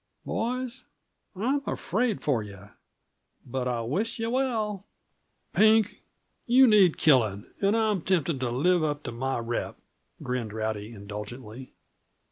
[0.25, 0.83] Boys,
[1.35, 2.71] I'm afraid for yuh
[3.45, 4.87] but I wish yuh well."
[5.53, 6.01] "Pink,
[6.47, 9.77] you need killing, and I'm tempted to live up to my rep,"
[10.23, 11.73] grinned Rowdy indulgently.